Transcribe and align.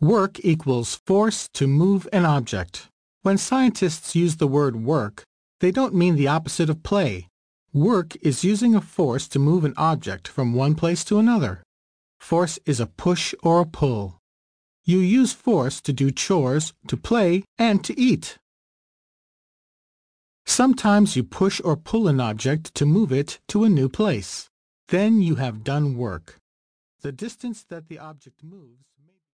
Work 0.00 0.38
equals 0.44 0.94
force 0.94 1.48
to 1.54 1.66
move 1.66 2.08
an 2.12 2.24
object. 2.24 2.88
When 3.22 3.36
scientists 3.36 4.14
use 4.14 4.36
the 4.36 4.46
word 4.46 4.76
work, 4.76 5.24
they 5.58 5.72
don't 5.72 5.92
mean 5.92 6.14
the 6.14 6.28
opposite 6.28 6.70
of 6.70 6.84
play. 6.84 7.26
Work 7.72 8.14
is 8.22 8.44
using 8.44 8.76
a 8.76 8.80
force 8.80 9.26
to 9.26 9.40
move 9.40 9.64
an 9.64 9.74
object 9.76 10.28
from 10.28 10.54
one 10.54 10.76
place 10.76 11.02
to 11.06 11.18
another. 11.18 11.64
Force 12.20 12.60
is 12.64 12.78
a 12.78 12.86
push 12.86 13.34
or 13.42 13.60
a 13.60 13.66
pull. 13.66 14.20
You 14.84 14.98
use 14.98 15.32
force 15.32 15.80
to 15.80 15.92
do 15.92 16.12
chores, 16.12 16.72
to 16.86 16.96
play, 16.96 17.42
and 17.58 17.82
to 17.82 17.98
eat. 17.98 18.38
Sometimes 20.46 21.16
you 21.16 21.24
push 21.24 21.60
or 21.64 21.76
pull 21.76 22.06
an 22.06 22.20
object 22.20 22.72
to 22.76 22.86
move 22.86 23.10
it 23.10 23.40
to 23.48 23.64
a 23.64 23.68
new 23.68 23.88
place. 23.88 24.48
Then 24.90 25.22
you 25.22 25.34
have 25.34 25.64
done 25.64 25.96
work. 25.96 26.36
The 27.00 27.10
distance 27.10 27.64
that 27.64 27.88
the 27.88 27.98
object 27.98 28.44
moves 28.44 28.84